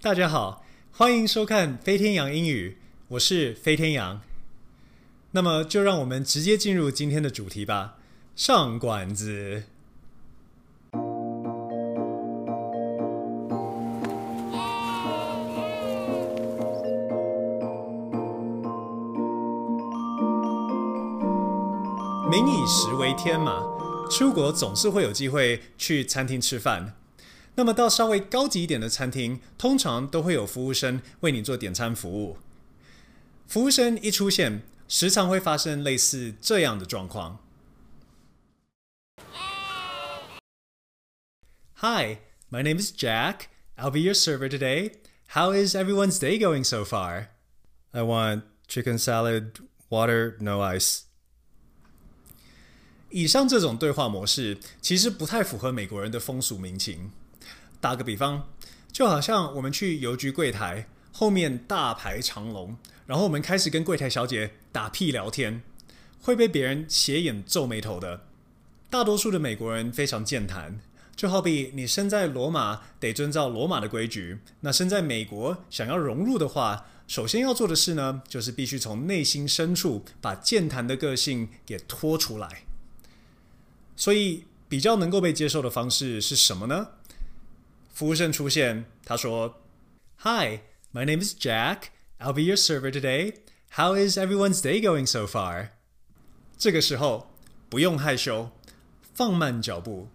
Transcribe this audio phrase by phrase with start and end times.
[0.00, 4.20] 大家好，欢迎收看飞天羊英语，我是飞天羊。
[5.32, 7.96] 那么就让我们直接进入今天的主题吧，
[8.36, 9.64] 上馆子。
[22.30, 23.64] 民以食为天嘛，
[24.08, 26.94] 出国总是会有机会去餐厅吃饭。
[27.58, 32.38] 那么到稍微高级一点的餐厅，通常都会有服务生为你做点餐服务。
[33.48, 37.40] 服务生一出现，时常会发生类似这样的状况。
[41.80, 42.18] Hi,
[42.48, 43.48] my name is Jack.
[43.76, 44.92] I'll be your server today.
[45.30, 47.30] How is everyone's day going so far?
[47.90, 49.54] I want chicken salad,
[49.88, 51.00] water, no ice.
[53.10, 57.10] 以上这种对话模式其实不太符合美国人的风俗民情。
[57.80, 58.48] 打个比方，
[58.92, 62.76] 就好像我们去邮局柜台，后面大排长龙，
[63.06, 65.62] 然后我们开始跟柜台小姐打屁聊天，
[66.20, 68.24] 会被别人斜眼皱眉头的。
[68.90, 70.80] 大多数的美国人非常健谈，
[71.14, 82.62] 就好比你身在罗马得遵照罗马的规矩，那身在美国想要融入的话，首先要做的事呢，就是必须从内心深处把健谈的个性给拖出来。
[83.94, 86.88] 所以比较能够被接受的方式是什么呢？
[87.97, 90.61] 服务生出现，他说：“Hi,
[90.93, 91.89] my name is Jack.
[92.19, 93.35] I'll be your server today.
[93.75, 95.69] How is everyone's day going so far?”
[96.57, 97.35] 这个时候
[97.69, 98.51] 不用害羞，
[99.13, 100.07] 放慢脚步，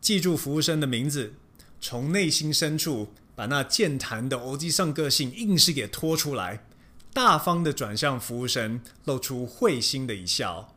[0.00, 1.34] 记住服务生的名字，
[1.80, 6.64] 从内心深处把那健谈的欧吉桑个性硬是给拖出来，
[7.12, 10.74] 大方的转向服务生，露出会心的一笑。“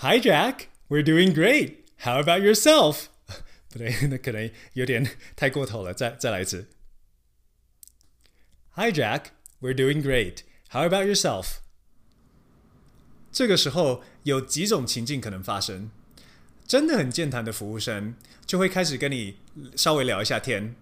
[0.00, 0.68] Hi, Jack.
[0.88, 1.78] We're doing great.
[1.98, 3.08] How about yourself?”
[3.73, 5.93] 不对， 那可能有点太过头了。
[5.93, 6.67] 再再来一次。
[8.75, 9.25] Hi Jack,
[9.61, 10.41] we're doing great.
[10.69, 11.57] How about yourself?
[13.31, 15.89] 这个时候有几种情境可能发生。
[16.65, 19.37] 真的很健谈的服务生就会开始跟你
[19.75, 20.75] 稍微聊一下天。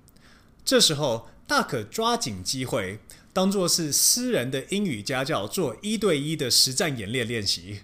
[0.63, 3.00] 这时候大可抓紧机会，
[3.34, 7.81] 当做是私人的英语家教做一对一的实战演练练习。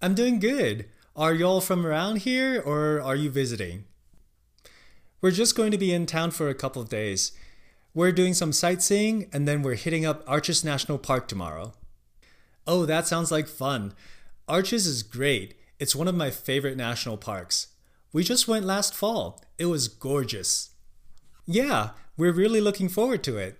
[0.00, 0.86] I'm doing good.
[1.16, 3.84] Are you all from around here or are you visiting?
[5.20, 7.32] We're just going to be in town for a couple of days.
[7.92, 11.72] We're doing some sightseeing and then we're hitting up Arches National Park tomorrow.
[12.64, 13.92] Oh, that sounds like fun.
[14.46, 15.54] Arches is great.
[15.80, 17.68] It's one of my favorite national parks.
[18.12, 19.42] We just went last fall.
[19.58, 20.70] It was gorgeous.
[21.44, 23.58] Yeah, we're really looking forward to it.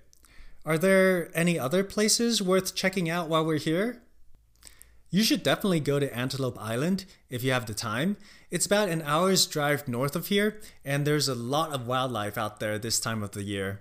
[0.64, 4.02] Are there any other places worth checking out while we're here?
[5.09, 8.17] You should definitely go to Antelope Island if you have the time.
[8.51, 12.59] It's about an hour's drive north of here, and there's a lot of wildlife out
[12.59, 13.79] there this time of the year.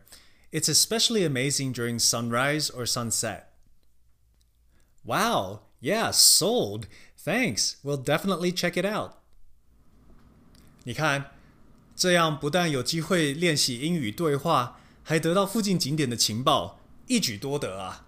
[0.52, 3.52] It's especially amazing during sunrise or sunset.
[5.04, 6.86] Wow, yeah, sold.
[7.18, 7.76] Thanks.
[7.82, 9.14] We'll definitely check it out.
[10.84, 11.32] 你看，
[11.96, 16.78] 这样不但有机会练习英语对话，还得到附近景点的情报，
[17.08, 18.06] 一举多得啊！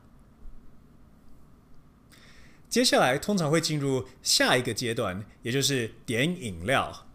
[2.71, 7.05] 接下来通常会进入下一个阶段，也就是点饮料。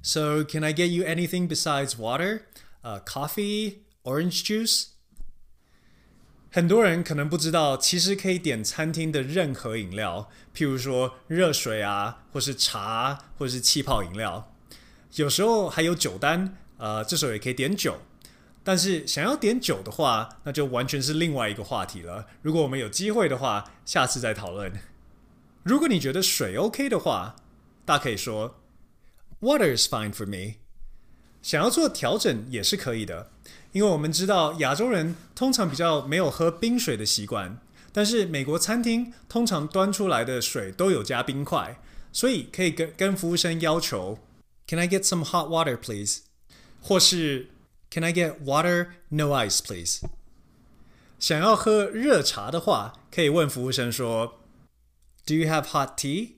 [0.00, 2.42] So, can I get you anything besides water?
[2.84, 4.90] Uh, coffee, orange juice?
[6.52, 14.54] 很多人可能不知道，其实可以点餐厅的任何饮料，譬如说热水啊，或是茶，或是气泡饮料。
[15.14, 18.00] 有时候还有酒单，呃，这时候也可以点酒。
[18.68, 22.26] 但是想要点酒的话，那就完全是另外一个话题了。
[22.42, 24.70] 如果我们有机会的话，下次再讨论。
[25.62, 27.36] 如果你觉得水 OK 的话，
[27.86, 28.60] 大可以说
[29.40, 30.56] Water is fine for me。
[31.40, 33.30] 想要做调整也是可以的，
[33.72, 37.58] 因为我们知道亚洲人通常比较没有喝冰水的习惯，
[37.90, 41.80] 但是美国餐厅通常端出来的水都有加冰块，
[42.12, 44.18] 所以可以跟跟服务生要求
[44.66, 46.18] Can I get some hot water, please？
[46.82, 47.48] 或是
[47.90, 48.88] Can I get water?
[49.08, 50.00] No ice, please.
[51.18, 54.40] 想要喝热茶的话，可以问服务生说
[55.26, 56.32] ：“Do you have hot tea？”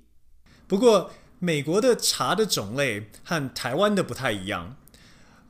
[0.69, 1.11] 不过，
[1.41, 4.77] 美国的茶的种类和台湾的不太一样。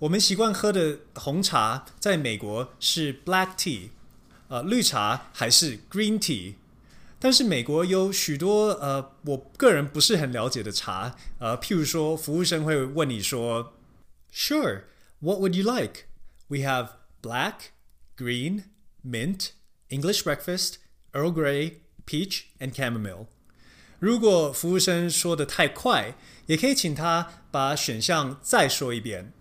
[0.01, 3.91] 我们习惯喝的红茶，在美国是 black tea，
[4.49, 6.55] 呃，绿茶还是 green tea。
[7.19, 13.75] 但是美国有许多呃，我个人不是很了解的茶，呃，譬如说，服务生会问你说
[14.33, 14.85] ：“Sure。”
[15.20, 16.06] What would you like?
[16.48, 16.90] We have
[17.22, 17.72] black,
[18.16, 18.66] green,
[19.04, 19.54] mint,
[19.90, 20.78] English breakfast,
[21.14, 23.28] Earl Grey, peach, and chamomile.
[24.00, 26.16] 如果服务生说得太快，
[26.48, 29.32] 也可以请他把选项再说一遍。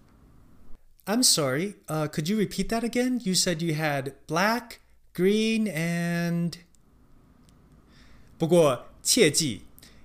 [1.04, 3.20] I'm sorry, uh, could you repeat that again?
[3.22, 4.76] You said you had black,
[5.12, 6.54] green, and...
[8.38, 9.62] 不过切记，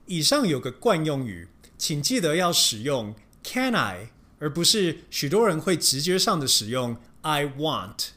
[0.08, 1.48] 以上有个惯用语，
[1.78, 8.09] 请记得要使用 Can I， 而不是许多人会直觉上的使用 I want，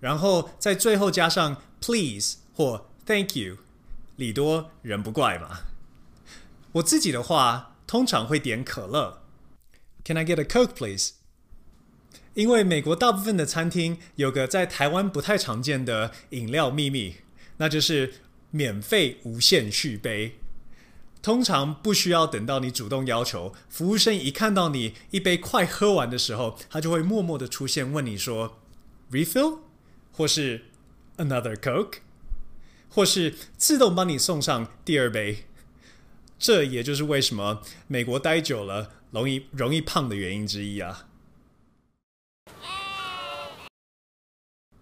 [0.00, 3.58] 然后在最后加上 Please 或 Thank you。
[4.16, 5.60] 礼多人不怪嘛。
[6.72, 9.22] 我自己的话，通常会点可乐。
[10.04, 11.12] Can I get a Coke, please?
[12.34, 17.16] 因为美国大部分的餐厅有个在台湾不太常见的饮料秘密，
[17.58, 18.14] 那就是
[18.50, 20.38] 免费无限续杯。
[21.22, 28.58] 通常不需要等到你主动要求，服务生一看到你一杯快喝完的时候，他就会默默的出现问你说
[29.12, 29.60] ：“Refill？”
[30.10, 30.64] 或是
[31.16, 31.98] “Another Coke？”
[32.88, 35.46] 或是自动帮你送上第二杯。
[36.38, 41.06] 这也就是为什么美国待久了容易容易胖的原因之一啊。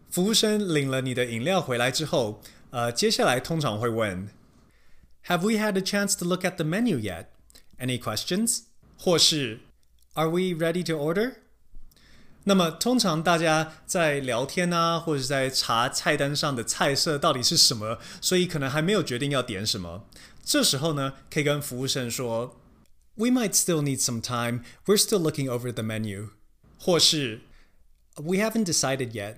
[0.08, 2.40] 服务生领了你的饮料回来之后，
[2.70, 4.28] 呃，接下来通常会问
[5.27, 7.27] ：Have we had a chance to look at the menu yet?
[7.77, 8.63] Any questions?
[8.97, 9.59] 或是
[10.13, 11.35] Are we ready to order?
[12.45, 20.07] 那么通常大家在聊天啊，或者在查菜单上的菜色到底是什么，所以可能还没有决定要点什么。
[20.43, 22.55] 这时候呢，可以跟服务生说：
[23.15, 24.61] We might still need some time.
[24.85, 26.29] We're still looking over the menu.
[26.77, 27.41] 或是
[28.15, 29.37] We haven't decided yet.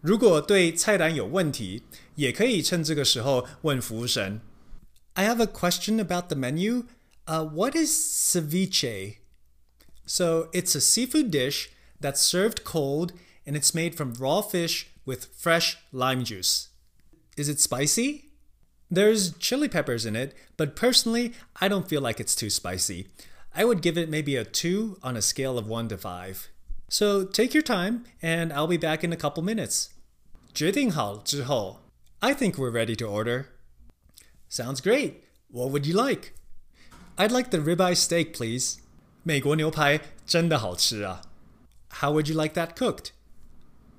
[0.00, 1.82] 如果对菜单有问题，
[2.14, 4.40] 也可以趁这个时候问服务生
[5.16, 6.86] ：I have a question about the menu.
[7.26, 9.16] Uh, what is ceviche?
[10.06, 11.70] So it's a seafood dish
[12.00, 13.12] that's served cold
[13.46, 16.68] and it's made from raw fish with fresh lime juice.
[17.36, 18.26] Is it spicy?
[18.90, 23.06] There's chili peppers in it, but personally, I don't feel like it's too spicy.
[23.54, 26.48] I would give it maybe a 2 on a scale of 1 to 5.
[26.88, 29.90] So take your time, and I'll be back in a couple minutes.
[30.52, 31.80] 决定好之后,
[32.18, 33.46] I think we're ready to order.
[34.54, 35.24] Sounds great.
[35.48, 36.32] What would you like?
[37.16, 38.78] I'd like the ribeye steak, please.
[39.22, 41.22] 美国牛排真的好吃啊.
[41.90, 43.10] How would you like that cooked?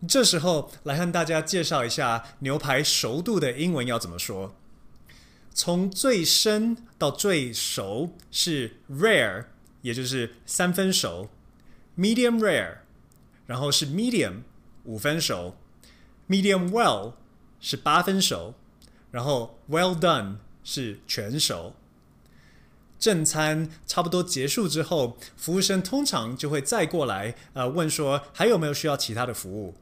[0.07, 4.55] 这时候来和大家介绍一下牛排熟度的英文要怎么说。
[5.53, 9.45] 从最生到最熟是 rare，
[9.81, 11.29] 也就是三分熟；
[11.97, 12.77] medium rare，
[13.45, 14.43] 然后是 medium，
[14.85, 15.55] 五分熟。
[16.27, 17.13] Medium well
[17.59, 18.55] 是八分熟，
[19.11, 21.74] 然后 well done 是全熟。
[22.98, 29.76] 正餐差不多结束之后，服务生通常就会再过来，呃，问说还有没有需要其他的服务。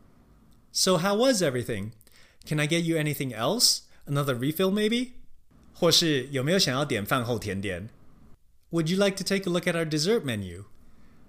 [0.73, 1.93] So how was everything?
[2.45, 3.79] Can I get you anything else?
[4.07, 5.13] Another refill maybe?
[5.73, 7.89] 或是有没有想要点饭后甜点
[8.73, 10.65] ？Would you like to take a look at our dessert menu?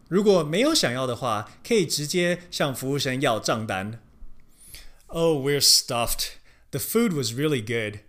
[0.10, 4.00] 如果没有想要的话，可以直接向服务生要账单。
[5.08, 6.34] Oh, we're stuffed.
[6.72, 8.00] The food was really good.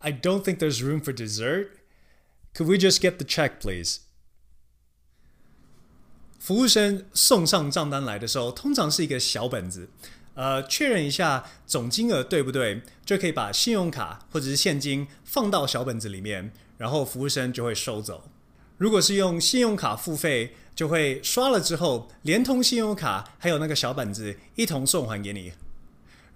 [0.00, 1.70] I don't think there's room for dessert.
[2.54, 3.98] Could we just get the check, please?
[6.38, 9.88] 服务生送上账单来的时候，通常是一个小本子，
[10.34, 18.30] 呃，确认一下总金额对不对，就可以把信用卡或者是现金放到小本子里面，然后服务生就会收走。
[18.78, 25.52] 如果是用信用卡付费，就会刷了之后，连同信用卡还有那个小本子一同送还给你。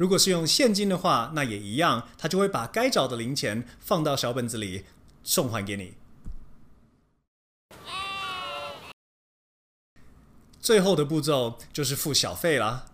[0.00, 4.87] 如果是用现金的话，那也一样，他就会把该找的零钱放到小本子里
[5.23, 5.92] 送还给你。
[10.59, 12.87] 最后的步骤就是付小费啦。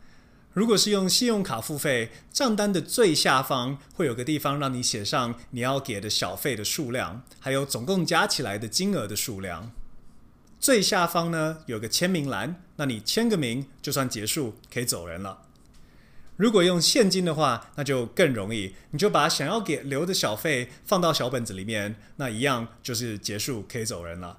[0.53, 9.71] 如果是用信用卡付费，账单的最下方会有个地方让你写上你要给的小费的数量，还有总共加起来的金额的数量。
[10.59, 15.46] 最下方呢，有个签名栏，那你签个名就算结束，可以走人了。
[16.37, 24.39] 如果用现金的话，那就更容易，你就把想要给留的小费放到小本子里面，那一样就是结束，可以走人了。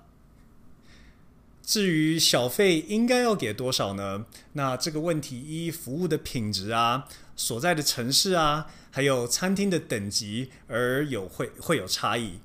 [1.64, 4.26] 至于小费应该要给多少呢？
[4.54, 12.40] 那这个问题依服务的品质啊、所在的城市啊，还有餐厅的等级而有会会有差异。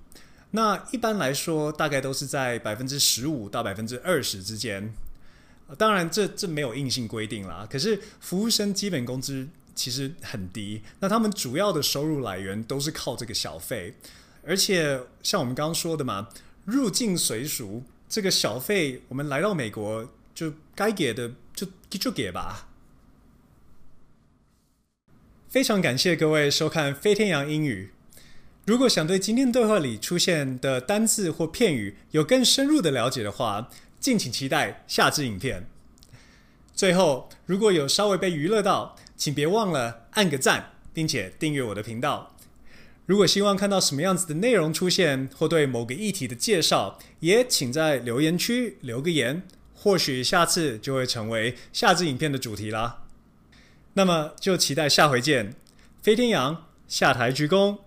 [0.51, 4.93] 那一般来说，大概都是在百分之十五到百分之二十之间。
[5.79, 7.67] 当然这，这没有硬性规定啦。
[7.71, 13.95] 可是服务生基本工资其实很低，那他们主要的收入来源都是靠这个小费。
[14.45, 16.29] 而且像我们刚刚说的嘛，
[16.65, 22.69] 入境随俗，这个小费我们来到美国就该给的就就给吧。
[25.49, 27.91] 非常感谢各位收看飞天羊英语。
[28.65, 33.69] 如果想对今天对话里出现的单字或片语有更深入的了解的话，
[34.03, 35.69] 敬请期待下支影片。
[36.75, 42.35] 最后，如果有稍微被娱乐到，请别忘了按个赞，并且订阅我的频道。
[43.07, 53.05] 如果希望看到什么样子的内容出现，或对某个议题的介绍，也请在留言区留个言，或许下次就会成为下支影片的主题啦。
[53.93, 55.55] 那么就期待下回见，
[56.03, 57.79] 飞天羊下台鞠躬。